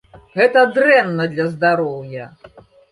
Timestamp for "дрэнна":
0.79-1.29